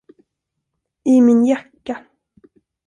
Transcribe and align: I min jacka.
I 1.13 1.21
min 1.25 1.39
jacka. 1.47 1.95